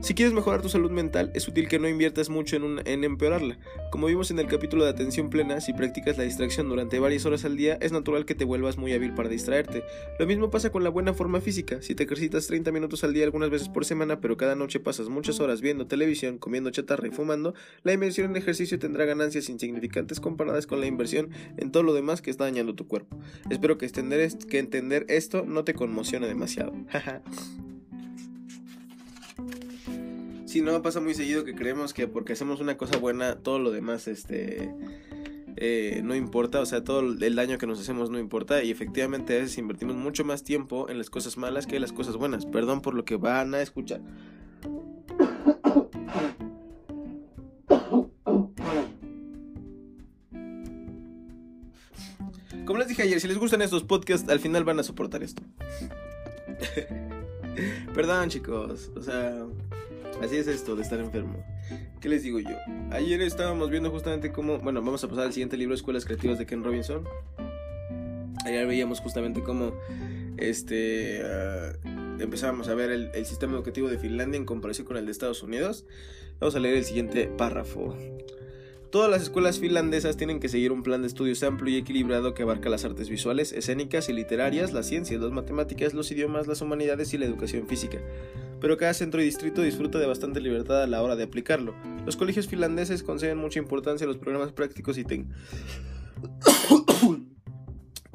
Si 0.00 0.14
quieres 0.14 0.34
mejorar 0.34 0.62
tu 0.62 0.68
salud 0.68 0.90
mental, 0.90 1.30
es 1.34 1.48
útil 1.48 1.68
que 1.68 1.78
no 1.78 1.88
inviertas 1.88 2.28
mucho 2.28 2.56
en, 2.56 3.04
empeorarla. 3.04 3.58
Como 3.90 4.06
vimos 4.06 4.30
en 4.30 4.38
el 4.38 4.46
capítulo 4.46 4.84
de 4.84 4.90
atención 4.90 5.30
plena, 5.30 5.60
si 5.60 5.72
practicas 5.72 6.16
la 6.16 6.24
distracción 6.24 6.68
durante 6.68 6.98
varias 6.98 7.26
horas 7.26 7.44
al 7.44 7.56
día, 7.56 7.76
es 7.80 7.92
natural 7.92 8.24
que 8.24 8.34
te 8.34 8.44
vuelvas 8.44 8.76
muy 8.76 8.92
hábil 8.92 9.14
para 9.14 9.28
distraerte. 9.28 9.82
Lo 10.18 10.26
mismo 10.26 10.50
pasa 10.50 10.70
con 10.70 10.84
la 10.84 10.90
buena 10.90 11.14
forma 11.14 11.40
física. 11.40 11.82
Si 11.82 11.94
te 11.94 12.04
ejercitas 12.04 12.46
30 12.46 12.70
minutos 12.72 13.02
al 13.04 13.14
día 13.14 13.24
algunas 13.24 13.50
veces 13.50 13.68
por 13.68 13.84
semana, 13.84 14.20
pero 14.20 14.36
cada 14.36 14.54
noche 14.54 14.80
pasas 14.80 15.08
muchas 15.08 15.40
horas 15.40 15.60
viendo 15.60 15.86
televisión, 15.86 16.38
comiendo 16.38 16.70
chatarra 16.70 17.08
y 17.08 17.10
fumando, 17.10 17.54
la 17.82 17.92
inversión 17.92 18.30
en 18.30 18.36
ejercicio 18.36 18.78
tendrá 18.78 19.06
ganancias 19.06 19.48
insignificantes 19.48 20.20
comparadas 20.20 20.66
con 20.66 20.80
la 20.80 20.86
inversión 20.86 21.30
en 21.56 21.72
todo 21.72 21.82
lo 21.82 21.94
demás 21.94 22.22
que 22.22 22.30
está 22.30 22.44
dañando 22.44 22.74
tu 22.74 22.86
cuerpo. 22.86 23.18
Espero 23.50 23.78
que 23.78 23.86
entender, 23.86 24.30
que 24.48 24.58
entender 24.58 25.04
esto 25.08 25.44
no 25.44 25.64
te 25.64 25.74
conmocione 25.74 26.26
demasiado. 26.26 26.72
Si 30.56 30.62
no, 30.62 30.80
pasa 30.80 31.02
muy 31.02 31.12
seguido 31.12 31.44
que 31.44 31.54
creemos 31.54 31.92
que 31.92 32.08
porque 32.08 32.32
hacemos 32.32 32.60
una 32.60 32.78
cosa 32.78 32.96
buena, 32.96 33.34
todo 33.34 33.58
lo 33.58 33.70
demás, 33.70 34.08
este... 34.08 34.72
Eh, 35.58 36.00
no 36.02 36.14
importa, 36.14 36.60
o 36.60 36.64
sea, 36.64 36.82
todo 36.82 37.00
el 37.00 37.36
daño 37.36 37.58
que 37.58 37.66
nos 37.66 37.78
hacemos 37.78 38.08
no 38.08 38.18
importa 38.18 38.64
y 38.64 38.70
efectivamente 38.70 39.36
a 39.36 39.40
veces 39.40 39.58
invertimos 39.58 39.96
mucho 39.96 40.24
más 40.24 40.44
tiempo 40.44 40.88
en 40.88 40.96
las 40.96 41.10
cosas 41.10 41.36
malas 41.36 41.66
que 41.66 41.76
en 41.76 41.82
las 41.82 41.92
cosas 41.92 42.16
buenas. 42.16 42.46
Perdón 42.46 42.80
por 42.80 42.94
lo 42.94 43.04
que 43.04 43.16
van 43.16 43.54
a 43.54 43.60
escuchar. 43.60 44.00
Como 52.64 52.78
les 52.78 52.88
dije 52.88 53.02
ayer, 53.02 53.20
si 53.20 53.28
les 53.28 53.36
gustan 53.36 53.60
estos 53.60 53.82
podcasts, 53.82 54.26
al 54.30 54.40
final 54.40 54.64
van 54.64 54.80
a 54.80 54.82
soportar 54.82 55.22
esto. 55.22 55.42
Perdón 57.94 58.28
chicos, 58.28 58.90
o 58.96 59.02
sea, 59.02 59.46
Así 60.22 60.36
es 60.36 60.46
esto 60.46 60.76
de 60.76 60.82
estar 60.82 60.98
enfermo. 60.98 61.44
¿Qué 62.00 62.08
les 62.08 62.22
digo 62.22 62.40
yo? 62.40 62.56
Ayer 62.90 63.20
estábamos 63.20 63.70
viendo 63.70 63.90
justamente 63.90 64.32
cómo, 64.32 64.58
bueno, 64.58 64.80
vamos 64.80 65.04
a 65.04 65.08
pasar 65.08 65.24
al 65.24 65.32
siguiente 65.32 65.56
libro, 65.56 65.74
Escuelas 65.74 66.04
Creativas 66.04 66.38
de 66.38 66.46
Ken 66.46 66.64
Robinson. 66.64 67.04
Ayer 68.46 68.66
veíamos 68.66 69.00
justamente 69.00 69.42
cómo 69.42 69.74
este 70.38 71.20
ah, 71.22 71.72
empezábamos 72.18 72.68
a 72.68 72.74
ver 72.74 72.90
el, 72.90 73.10
el, 73.14 73.26
sistema 73.26 73.54
educativo 73.54 73.88
de 73.88 73.98
Finlandia 73.98 74.38
en 74.38 74.46
comparación 74.46 74.86
con 74.86 74.96
el 74.96 75.04
de 75.04 75.12
Estados 75.12 75.42
Unidos. 75.42 75.84
Vamos 76.40 76.54
a 76.54 76.60
leer 76.60 76.76
el 76.76 76.84
siguiente 76.84 77.26
párrafo. 77.26 77.94
Todas 78.90 79.10
las 79.10 79.22
escuelas 79.22 79.58
finlandesas 79.58 80.16
tienen 80.16 80.40
que 80.40 80.48
seguir 80.48 80.72
un 80.72 80.82
plan 80.82 81.02
de 81.02 81.08
estudios 81.08 81.42
amplio 81.42 81.74
y 81.74 81.78
equilibrado 81.78 82.32
que 82.32 82.44
abarca 82.44 82.70
las 82.70 82.84
artes 82.84 83.10
visuales, 83.10 83.52
escénicas 83.52 84.08
y 84.08 84.14
literarias, 84.14 84.72
las 84.72 84.86
ciencias, 84.86 85.20
las 85.20 85.32
matemáticas, 85.32 85.92
los 85.92 86.10
idiomas, 86.10 86.46
las 86.46 86.62
humanidades 86.62 87.12
y 87.12 87.18
la 87.18 87.26
educación 87.26 87.66
física 87.66 87.98
pero 88.60 88.76
cada 88.76 88.94
centro 88.94 89.20
y 89.20 89.24
distrito 89.24 89.62
disfruta 89.62 89.98
de 89.98 90.06
bastante 90.06 90.40
libertad 90.40 90.82
a 90.82 90.86
la 90.86 91.02
hora 91.02 91.16
de 91.16 91.24
aplicarlo. 91.24 91.74
Los 92.04 92.16
colegios 92.16 92.46
finlandeses 92.48 93.02
conceden 93.02 93.38
mucha 93.38 93.58
importancia 93.58 94.04
a 94.04 94.08
los 94.08 94.18
programas 94.18 94.52
prácticos 94.52 94.98
y 94.98 95.04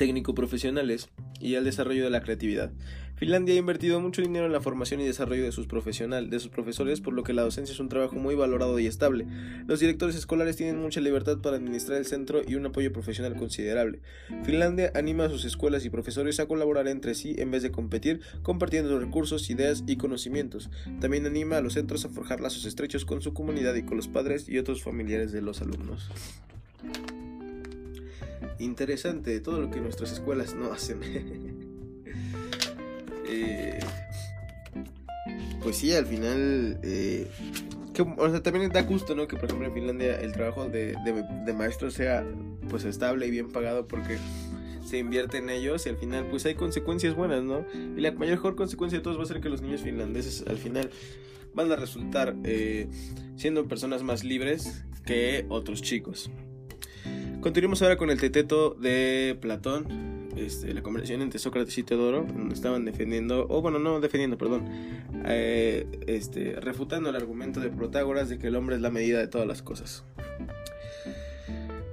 técnico-profesionales 0.02 1.10
y 1.40 1.54
al 1.54 1.64
desarrollo 1.64 2.04
de 2.04 2.10
la 2.10 2.24
creatividad. 2.24 2.72
Finlandia 3.18 3.54
ha 3.54 3.60
invertido 3.60 4.00
mucho 4.00 4.24
dinero 4.24 4.48
en 4.48 4.52
la 4.52 4.60
formación 4.60 5.00
y 5.00 5.06
desarrollo 5.06 5.44
de 5.44 5.52
sus, 5.52 5.68
profesional, 5.68 6.32
de 6.32 6.40
sus 6.40 6.50
profesores, 6.50 7.02
por 7.02 7.14
lo 7.14 7.22
que 7.22 7.34
la 7.34 7.44
docencia 7.44 7.72
es 7.72 7.80
un 7.80 7.88
trabajo 7.88 8.16
muy 8.16 8.34
valorado 8.34 8.80
y 8.80 8.88
estable. 8.88 9.28
Los 9.68 9.80
directores 9.80 10.16
escolares 10.16 10.58
tienen 10.58 10.82
mucha 10.82 11.02
libertad 11.02 11.38
para 11.38 11.58
administrar 11.58 12.00
el 12.00 12.08
centro 12.08 12.42
y 12.44 12.56
un 12.56 12.66
apoyo 12.66 12.92
profesional 12.92 13.36
considerable. 13.36 14.00
Finlandia 14.44 14.92
anima 14.96 15.26
a 15.26 15.30
sus 15.30 15.46
escuelas 15.46 15.86
y 15.86 15.92
profesores 15.92 16.40
a 16.40 16.48
colaborar 16.48 16.88
entre 16.88 17.14
sí 17.14 17.36
en 17.38 17.52
vez 17.52 17.62
de 17.62 17.70
competir, 17.70 18.22
compartiendo 18.42 19.00
recursos, 19.00 19.52
ideas 19.52 19.84
y 19.86 19.98
conocimientos. 19.98 20.72
También 21.00 21.28
anima 21.28 21.58
a 21.58 21.62
los 21.62 21.74
centros 21.74 22.06
a 22.06 22.10
forjar 22.10 22.42
lazos 22.42 22.66
estrechos 22.66 23.06
con 23.06 23.22
su 23.22 23.36
comunidad 23.36 23.76
y 23.76 23.84
con 23.84 23.98
los 23.98 24.08
padres 24.08 24.50
y 24.50 24.58
otros 24.58 24.82
familiares 24.82 25.32
de 25.32 25.44
los 25.44 25.62
alumnos 25.62 26.10
interesante 28.60 29.40
todo 29.40 29.62
lo 29.62 29.72
que 29.72 29.80
nuestras 29.82 30.12
escuelas 30.12 30.56
no 30.56 30.72
hacen. 30.72 31.00
Eh, 33.34 33.80
pues 35.64 35.78
sí, 35.78 35.94
al 35.94 36.06
final, 36.06 36.80
eh, 36.84 37.28
también 38.44 38.70
da 38.72 38.82
gusto, 38.82 39.16
¿no? 39.16 39.28
Que 39.28 39.36
por 39.36 39.46
ejemplo 39.46 39.68
en 39.68 39.74
Finlandia 39.74 40.20
el 40.20 40.32
trabajo 40.32 40.68
de, 40.68 40.96
de, 41.46 41.54
maestro 41.54 41.92
sea 41.92 42.26
pues 42.70 42.84
estable 42.84 43.28
y 43.28 43.32
bien 43.32 43.50
pagado 43.50 43.88
porque 43.88 44.18
se 44.86 44.98
invierte 44.98 45.38
en 45.38 45.50
ellos 45.50 45.86
y 45.86 45.90
al 45.90 45.98
final 45.98 46.28
pues 46.30 46.46
hay 46.46 46.56
consecuencias 46.56 47.16
buenas, 47.16 47.44
¿no? 47.44 47.66
Y 47.74 48.02
la 48.02 48.12
mayor 48.12 48.56
consecuencia 48.56 49.00
de 49.00 49.04
todos 49.04 49.18
va 49.18 49.24
a 49.24 49.28
ser 49.28 49.40
que 49.40 49.50
los 49.50 49.62
niños 49.62 49.82
finlandeses 49.82 50.44
al 50.48 50.58
final 50.58 50.90
van 51.54 51.72
a 51.72 51.76
resultar 51.76 52.36
eh, 52.44 52.88
siendo 53.36 53.68
personas 53.68 54.04
más 54.04 54.24
libres 54.24 54.84
que 55.06 55.46
otros 55.50 55.82
chicos. 55.82 56.32
Continuamos 57.42 57.82
ahora 57.82 57.98
con 57.98 58.12
el 58.12 58.20
teteto 58.20 58.76
de 58.80 59.36
Platón 59.42 60.12
este, 60.38 60.74
la 60.74 60.82
conversación 60.82 61.22
entre 61.22 61.40
Sócrates 61.40 61.78
y 61.78 61.84
Teodoro, 61.84 62.26
estaban 62.52 62.86
defendiendo, 62.86 63.48
o 63.50 63.62
bueno, 63.62 63.80
no 63.80 64.00
defendiendo, 64.00 64.38
perdón, 64.38 64.66
eh, 65.26 65.86
este, 66.08 66.56
refutando 66.60 67.10
el 67.10 67.16
argumento 67.16 67.60
de 67.60 67.70
Protágoras 67.70 68.30
de 68.30 68.38
que 68.38 68.48
el 68.48 68.56
hombre 68.56 68.76
es 68.76 68.82
la 68.82 68.92
medida 68.92 69.20
de 69.20 69.28
todas 69.28 69.48
las 69.48 69.62
cosas. 69.62 70.04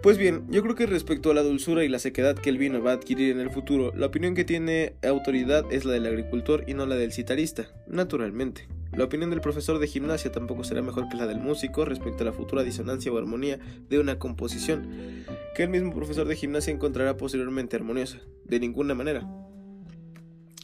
Pues 0.02 0.16
bien, 0.16 0.44
yo 0.48 0.62
creo 0.62 0.76
que 0.76 0.86
respecto 0.86 1.30
a 1.30 1.34
la 1.34 1.42
dulzura 1.42 1.84
y 1.84 1.88
la 1.88 1.98
sequedad 1.98 2.36
que 2.36 2.50
el 2.50 2.58
vino 2.58 2.80
va 2.82 2.92
a 2.92 2.94
adquirir 2.94 3.32
en 3.32 3.40
el 3.40 3.50
futuro, 3.50 3.92
la 3.96 4.06
opinión 4.06 4.34
que 4.34 4.44
tiene 4.44 4.94
autoridad 5.02 5.64
es 5.72 5.84
la 5.84 5.92
del 5.92 6.06
agricultor 6.06 6.64
y 6.68 6.74
no 6.74 6.86
la 6.86 6.94
del 6.94 7.12
citarista, 7.12 7.68
naturalmente. 7.88 8.68
La 8.92 9.04
opinión 9.04 9.30
del 9.30 9.40
profesor 9.40 9.78
de 9.78 9.86
gimnasia 9.86 10.32
tampoco 10.32 10.64
será 10.64 10.82
mejor 10.82 11.08
que 11.08 11.16
la 11.16 11.26
del 11.26 11.40
músico 11.40 11.84
respecto 11.84 12.22
a 12.22 12.26
la 12.26 12.32
futura 12.32 12.62
disonancia 12.62 13.12
o 13.12 13.18
armonía 13.18 13.58
de 13.90 13.98
una 13.98 14.18
composición, 14.18 15.17
que 15.58 15.64
el 15.64 15.70
mismo 15.70 15.92
profesor 15.92 16.28
de 16.28 16.36
gimnasia 16.36 16.72
encontrará 16.72 17.16
posteriormente 17.16 17.74
armoniosa, 17.74 18.20
de 18.44 18.60
ninguna 18.60 18.94
manera. 18.94 19.28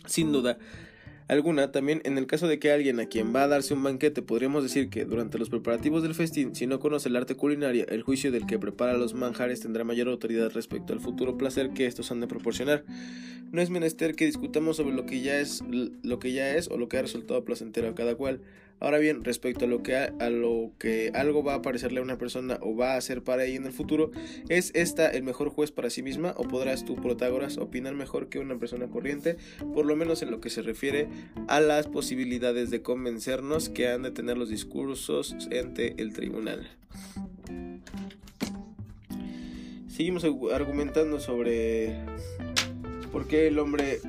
Sin 0.07 0.31
duda, 0.31 0.57
alguna, 1.27 1.73
también 1.73 2.01
en 2.05 2.17
el 2.17 2.29
caso 2.29 2.47
de 2.47 2.61
que 2.61 2.71
alguien 2.71 3.01
a 3.01 3.07
quien 3.07 3.35
va 3.35 3.43
a 3.43 3.49
darse 3.49 3.75
un 3.75 3.83
banquete 3.83 4.23
podríamos 4.23 4.63
decir 4.63 4.91
que 4.91 5.05
durante 5.05 5.37
los 5.37 5.51
preparativos 5.51 6.05
del 6.05 6.15
festín, 6.15 6.55
si 6.55 6.69
no 6.69 6.79
conoce 6.79 7.09
el 7.09 7.17
arte 7.17 7.35
culinario, 7.35 7.89
el 7.89 8.03
juicio 8.03 8.31
del 8.31 8.47
que 8.47 8.61
prepara 8.61 8.97
los 8.97 9.15
manjares 9.15 9.59
tendrá 9.59 9.83
mayor 9.83 10.07
autoridad 10.07 10.53
respecto 10.53 10.93
al 10.93 11.01
futuro 11.01 11.37
placer 11.37 11.71
que 11.71 11.87
estos 11.87 12.13
han 12.13 12.21
de 12.21 12.29
proporcionar. 12.29 12.85
No 13.51 13.61
es 13.61 13.71
menester 13.71 14.15
que 14.15 14.27
discutamos 14.27 14.77
sobre 14.77 14.95
lo 14.95 15.07
que 15.07 15.23
ya 15.23 15.41
es, 15.41 15.65
lo 16.05 16.21
que 16.21 16.31
ya 16.31 16.55
es 16.55 16.69
o 16.71 16.79
lo 16.79 16.89
que 16.89 16.99
ha 16.99 17.03
resultado 17.03 17.45
placentero 17.45 17.89
a 17.89 17.97
cada 17.97 18.15
cual. 18.15 18.43
Ahora 18.81 18.99
bien, 18.99 19.25
respecto 19.25 19.65
a 19.65 19.69
lo 19.69 19.83
que 19.83 19.97
a, 19.97 20.31
lo 20.31 20.73
que 20.79 21.11
algo 21.15 21.43
va 21.43 21.55
a 21.55 21.63
parecerle 21.63 22.01
a 22.01 22.03
una 22.03 22.19
persona 22.19 22.59
o 22.61 22.77
va 22.77 22.97
a 22.97 23.01
ser 23.01 23.23
para 23.23 23.45
ella 23.45 23.57
en 23.57 23.67
el 23.67 23.73
futuro, 23.73 24.11
¿es 24.49 24.73
esta 24.75 25.09
el 25.09 25.23
mejor 25.23 25.49
juez 25.49 25.71
para 25.71 25.91
sí 25.91 26.03
misma 26.03 26.35
o 26.37 26.43
podrás 26.47 26.85
tú, 26.85 26.97
Protágoras, 26.97 27.57
opinar 27.59 27.95
mejor 27.95 28.29
que 28.29 28.39
una 28.39 28.59
persona 28.59 28.89
corriente, 28.89 29.37
por 29.75 29.87
lo 29.87 29.97
menos 29.97 30.23
en 30.23 30.31
lo 30.31 30.41
que 30.41 30.51
se 30.51 30.63
refiere 30.63 31.09
a 31.49 31.61
las 31.61 31.87
posibilidades 31.87 32.71
de 32.71 32.83
convencernos 32.83 33.69
que 33.69 33.89
han 33.89 34.03
de 34.03 34.11
tener 34.11 34.37
los 34.37 34.49
discursos 34.49 35.35
ante 35.59 35.95
el 36.01 36.13
tribunal? 36.13 36.69
Seguimos 39.89 40.25
argumentando 40.53 41.21
sobre 41.21 41.95
por 43.13 43.29
qué 43.29 43.47
el 43.47 43.61
hombre 43.61 44.01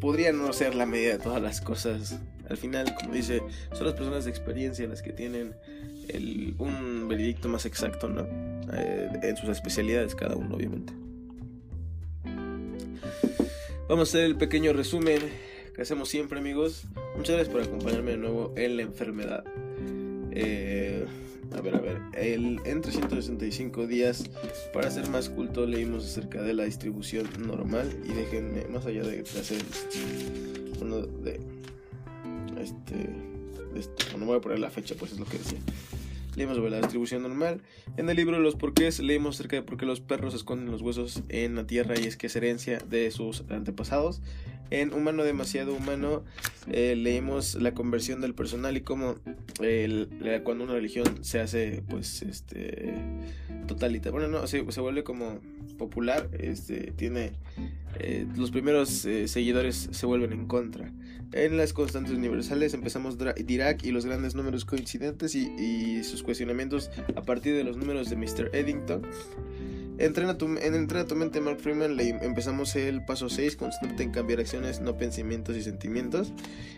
podría 0.00 0.32
no 0.32 0.52
ser 0.52 0.74
la 0.74 0.84
medida 0.84 1.12
de 1.12 1.18
todas 1.22 1.40
las 1.40 1.60
cosas 1.60 2.18
al 2.48 2.56
final, 2.56 2.94
como 2.94 3.14
dice, 3.14 3.42
son 3.72 3.86
las 3.86 3.94
personas 3.94 4.24
de 4.24 4.30
experiencia 4.30 4.86
las 4.86 5.02
que 5.02 5.12
tienen 5.12 5.54
un 6.58 7.06
veredicto 7.08 7.48
más 7.48 7.66
exacto, 7.66 8.08
¿no? 8.08 8.26
Eh, 8.72 9.10
en 9.22 9.36
sus 9.36 9.48
especialidades 9.50 10.14
cada 10.14 10.36
uno, 10.36 10.56
obviamente. 10.56 10.92
Vamos 13.88 14.08
a 14.08 14.18
hacer 14.18 14.24
el 14.24 14.36
pequeño 14.36 14.72
resumen 14.72 15.20
que 15.74 15.82
hacemos 15.82 16.08
siempre, 16.08 16.38
amigos. 16.38 16.86
Muchas 17.16 17.36
gracias 17.36 17.48
por 17.48 17.62
acompañarme 17.62 18.12
de 18.12 18.16
nuevo 18.18 18.52
en 18.56 18.76
la 18.76 18.82
enfermedad. 18.82 19.44
Eh, 20.32 21.06
a 21.56 21.60
ver, 21.60 21.74
a 21.74 21.80
ver. 21.80 21.98
El, 22.14 22.60
en 22.64 22.80
365 22.82 23.86
días, 23.86 24.24
para 24.72 24.90
ser 24.90 25.08
más 25.08 25.30
culto, 25.30 25.66
leímos 25.66 26.04
acerca 26.04 26.42
de 26.42 26.52
la 26.52 26.64
distribución 26.64 27.28
normal. 27.46 27.88
Y 28.04 28.12
déjenme, 28.12 28.66
más 28.66 28.84
allá 28.86 29.02
de 29.02 29.20
hacer 29.20 29.62
uno 30.80 31.00
de 31.00 31.40
este, 32.60 33.10
este, 33.76 34.16
no 34.18 34.26
voy 34.26 34.38
a 34.38 34.40
poner 34.40 34.58
la 34.58 34.70
fecha, 34.70 34.94
pues 34.98 35.12
es 35.12 35.18
lo 35.18 35.26
que 35.26 35.38
decía. 35.38 35.58
Leímos 36.36 36.56
sobre 36.56 36.70
la 36.70 36.78
distribución 36.78 37.22
normal. 37.22 37.62
En 37.96 38.08
el 38.08 38.16
libro 38.16 38.38
Los 38.38 38.54
porqués 38.54 39.00
leímos 39.00 39.36
acerca 39.36 39.56
de 39.56 39.62
por 39.62 39.76
qué 39.76 39.86
los 39.86 40.00
perros 40.00 40.34
esconden 40.34 40.70
los 40.70 40.82
huesos 40.82 41.22
en 41.28 41.56
la 41.56 41.66
tierra 41.66 41.94
y 41.98 42.04
es 42.04 42.16
que 42.16 42.28
es 42.28 42.36
herencia 42.36 42.78
de 42.78 43.10
sus 43.10 43.42
antepasados. 43.50 44.20
En 44.70 44.92
Humano 44.92 45.24
demasiado 45.24 45.74
humano 45.74 46.24
eh, 46.70 46.94
leímos 46.94 47.54
la 47.54 47.72
conversión 47.72 48.20
del 48.20 48.34
personal 48.34 48.76
y 48.76 48.82
cómo 48.82 49.16
cuando 50.44 50.64
una 50.64 50.74
religión 50.74 51.24
se 51.24 51.40
hace 51.40 51.82
pues 51.88 52.22
este 52.22 52.94
totalita. 53.66 54.10
Bueno, 54.10 54.28
no, 54.28 54.46
se, 54.46 54.70
se 54.70 54.80
vuelve 54.80 55.04
como 55.04 55.40
popular, 55.78 56.28
este 56.38 56.92
tiene 56.92 57.32
eh, 57.96 58.26
los 58.36 58.50
primeros 58.50 59.04
eh, 59.04 59.28
seguidores 59.28 59.88
se 59.90 60.06
vuelven 60.06 60.32
en 60.32 60.46
contra. 60.46 60.92
En 61.32 61.56
las 61.56 61.72
constantes 61.72 62.12
universales 62.14 62.72
empezamos 62.72 63.16
Dirac 63.18 63.84
y 63.84 63.90
los 63.90 64.06
grandes 64.06 64.34
números 64.34 64.64
coincidentes 64.64 65.34
y, 65.34 66.02
sus 66.04 66.22
cuestionamientos 66.22 66.90
a 67.16 67.22
partir 67.22 67.54
de 67.54 67.64
los 67.64 67.76
números 67.76 68.08
de 68.08 68.16
Mr. 68.16 68.50
Eddington. 68.54 69.02
Entrena 69.98 70.38
tu, 70.38 70.46
en 70.46 70.74
Entrena 70.74 71.06
tu 71.06 71.16
mente 71.16 71.40
Mark 71.40 71.58
Freeman 71.60 71.96
le 71.96 72.10
empezamos 72.10 72.76
el 72.76 73.04
paso 73.04 73.28
6, 73.28 73.56
constante 73.56 74.04
en 74.04 74.12
cambiar 74.12 74.40
acciones, 74.40 74.80
no 74.80 74.96
pensamientos 74.96 75.56
y 75.56 75.62
sentimientos. 75.62 76.32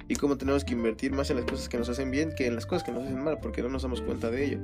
Y 0.09 0.17
cómo 0.17 0.37
tenemos 0.39 0.65
que 0.65 0.73
invertir 0.73 1.13
más 1.13 1.31
en 1.31 1.37
las 1.37 1.45
cosas 1.45 1.69
que 1.69 1.77
nos 1.79 1.89
hacen 1.89 2.11
bien 2.11 2.33
que 2.35 2.47
en 2.47 2.55
las 2.55 2.67
cosas 2.67 2.83
que 2.83 2.93
nos 2.93 3.05
hacen 3.05 3.23
mal, 3.23 3.39
porque 3.41 3.63
no 3.63 3.69
nos 3.69 3.83
damos 3.83 4.01
cuenta 4.01 4.31
de 4.31 4.45
ello 4.47 4.59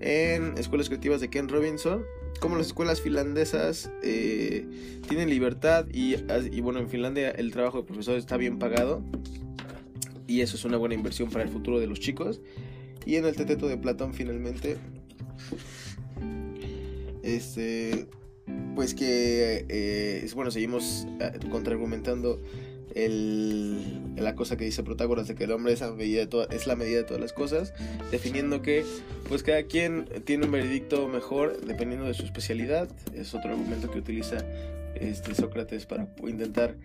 en 0.00 0.56
Escuelas 0.58 0.88
Creativas 0.88 1.20
de 1.20 1.30
Ken 1.30 1.48
Robinson. 1.48 2.04
Como 2.40 2.56
las 2.56 2.66
escuelas 2.68 3.00
finlandesas 3.00 3.90
eh, 4.02 4.66
tienen 5.08 5.30
libertad 5.30 5.86
y, 5.92 6.16
y, 6.52 6.60
bueno, 6.60 6.78
en 6.78 6.88
Finlandia 6.88 7.30
el 7.30 7.52
trabajo 7.52 7.78
de 7.78 7.84
profesor 7.84 8.16
está 8.16 8.36
bien 8.36 8.58
pagado 8.58 9.02
y 10.26 10.40
eso 10.40 10.56
es 10.56 10.64
una 10.64 10.76
buena 10.76 10.94
inversión 10.94 11.30
para 11.30 11.44
el 11.44 11.50
futuro 11.50 11.80
de 11.80 11.86
los 11.86 12.00
chicos. 12.00 12.40
Y 13.06 13.16
en 13.16 13.26
el 13.26 13.36
Teteto 13.36 13.68
de 13.68 13.76
Platón 13.76 14.14
finalmente, 14.14 14.78
este, 17.22 18.06
pues 18.74 18.94
que, 18.94 19.66
eh, 19.68 20.30
bueno, 20.34 20.50
seguimos 20.50 21.06
eh, 21.20 21.38
contraargumentando 21.50 22.40
la 22.94 24.36
cosa 24.36 24.56
que 24.56 24.64
dice 24.64 24.84
Protágoras 24.84 25.26
de 25.26 25.34
que 25.34 25.44
el 25.44 25.50
hombre 25.50 25.72
es 25.72 25.80
la, 25.80 25.90
medida 25.90 26.24
de 26.24 26.46
es 26.50 26.66
la 26.66 26.76
medida 26.76 26.98
de 26.98 27.04
todas 27.04 27.20
las 27.20 27.32
cosas, 27.32 27.74
definiendo 28.12 28.62
que 28.62 28.84
pues 29.28 29.42
cada 29.42 29.62
quien 29.64 30.06
tiene 30.24 30.46
un 30.46 30.52
veredicto 30.52 31.08
mejor 31.08 31.60
dependiendo 31.60 32.06
de 32.06 32.14
su 32.14 32.24
especialidad, 32.24 32.88
es 33.14 33.34
otro 33.34 33.50
argumento 33.50 33.90
que 33.90 33.98
utiliza 33.98 34.44
este 34.94 35.34
Sócrates 35.34 35.86
para 35.86 36.08
intentar 36.26 36.76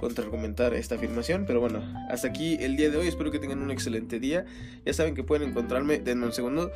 contraargumentar 0.00 0.74
esta 0.74 0.96
afirmación, 0.96 1.44
pero 1.46 1.60
bueno, 1.60 1.82
hasta 2.10 2.28
aquí 2.28 2.56
el 2.60 2.76
día 2.76 2.90
de 2.90 2.98
hoy, 2.98 3.08
espero 3.08 3.30
que 3.30 3.38
tengan 3.38 3.62
un 3.62 3.70
excelente 3.70 4.20
día, 4.20 4.44
ya 4.84 4.92
saben 4.92 5.14
que 5.14 5.24
pueden 5.24 5.48
encontrarme, 5.48 5.98
denme 5.98 6.26
un 6.26 6.32
segundo. 6.32 6.70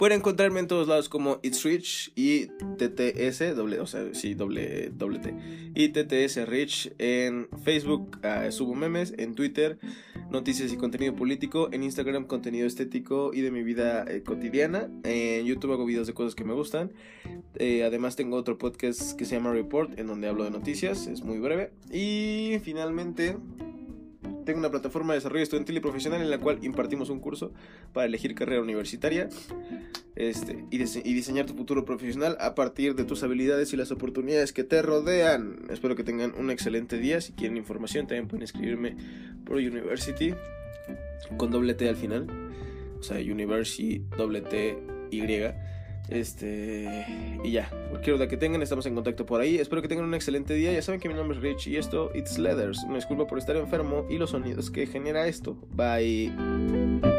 Pueden 0.00 0.20
encontrarme 0.20 0.60
en 0.60 0.66
todos 0.66 0.88
lados 0.88 1.10
como 1.10 1.40
It's 1.42 1.62
Rich 1.62 2.12
y 2.16 2.46
TTS, 2.46 3.54
doble, 3.54 3.80
o 3.80 3.86
sea, 3.86 4.14
sí, 4.14 4.32
doble, 4.32 4.88
doble 4.88 5.18
T. 5.18 5.34
Y 5.74 5.90
TTS 5.90 6.48
Rich 6.48 6.94
en 6.96 7.50
Facebook, 7.62 8.18
uh, 8.24 8.50
subo 8.50 8.74
memes, 8.74 9.12
en 9.18 9.34
Twitter, 9.34 9.78
noticias 10.30 10.72
y 10.72 10.78
contenido 10.78 11.14
político, 11.14 11.68
en 11.70 11.82
Instagram, 11.82 12.24
contenido 12.24 12.66
estético 12.66 13.32
y 13.34 13.42
de 13.42 13.50
mi 13.50 13.62
vida 13.62 14.06
eh, 14.08 14.22
cotidiana. 14.22 14.88
En 15.04 15.44
YouTube 15.44 15.72
hago 15.72 15.84
videos 15.84 16.06
de 16.06 16.14
cosas 16.14 16.34
que 16.34 16.44
me 16.44 16.54
gustan. 16.54 16.92
Eh, 17.56 17.84
además, 17.84 18.16
tengo 18.16 18.38
otro 18.38 18.56
podcast 18.56 19.12
que 19.18 19.26
se 19.26 19.36
llama 19.36 19.52
Report, 19.52 19.98
en 19.98 20.06
donde 20.06 20.28
hablo 20.28 20.44
de 20.44 20.50
noticias, 20.50 21.08
es 21.08 21.22
muy 21.24 21.40
breve. 21.40 21.72
Y 21.92 22.58
finalmente. 22.62 23.36
Tengo 24.44 24.58
una 24.58 24.70
plataforma 24.70 25.12
de 25.12 25.18
desarrollo 25.18 25.42
estudiantil 25.42 25.76
y 25.76 25.80
profesional 25.80 26.20
en 26.20 26.30
la 26.30 26.38
cual 26.38 26.58
impartimos 26.62 27.10
un 27.10 27.20
curso 27.20 27.52
para 27.92 28.06
elegir 28.06 28.34
carrera 28.34 28.62
universitaria 28.62 29.28
este, 30.16 30.64
y, 30.70 30.76
y, 30.76 31.14
diseñar 31.14 31.46
tu 31.46 31.54
futuro 31.54 31.84
profesional 31.84 32.36
a 32.40 32.54
partir 32.54 32.94
de 32.94 33.04
tus 33.04 33.22
habilidades 33.22 33.72
y 33.72 33.76
las 33.76 33.90
oportunidades 33.90 34.52
que 34.52 34.64
te 34.64 34.82
rodean. 34.82 35.66
Espero 35.70 35.96
que 35.96 36.04
tengan 36.04 36.34
un 36.36 36.50
excelente 36.50 36.98
día. 36.98 37.20
Si 37.20 37.32
quieren 37.32 37.56
información, 37.56 38.06
también 38.06 38.28
pueden 38.28 38.42
escribirme 38.42 38.96
por 39.44 39.56
University 39.56 40.34
con 41.36 41.50
doble 41.50 41.74
T 41.74 41.88
al 41.88 41.96
final. 41.96 42.26
O 42.98 43.02
sea, 43.02 43.18
University 43.18 44.02
doble 44.16 44.42
T 44.42 44.78
Y. 45.10 45.20
Este, 46.08 47.06
y 47.44 47.52
ya, 47.52 47.70
cualquier 47.90 48.16
duda 48.16 48.28
que 48.28 48.36
tengan, 48.36 48.62
estamos 48.62 48.86
en 48.86 48.94
contacto 48.94 49.26
por 49.26 49.40
ahí. 49.40 49.58
Espero 49.58 49.82
que 49.82 49.88
tengan 49.88 50.06
un 50.06 50.14
excelente 50.14 50.54
día. 50.54 50.72
Ya 50.72 50.82
saben 50.82 51.00
que 51.00 51.08
mi 51.08 51.14
nombre 51.14 51.36
es 51.36 51.42
Rich 51.42 51.68
y 51.68 51.76
esto, 51.76 52.10
It's 52.14 52.38
Leathers. 52.38 52.84
Me 52.88 52.96
disculpo 52.96 53.26
por 53.26 53.38
estar 53.38 53.56
enfermo 53.56 54.06
y 54.08 54.18
los 54.18 54.30
sonidos 54.30 54.70
que 54.70 54.86
genera 54.86 55.26
esto. 55.26 55.56
Bye. 55.72 57.09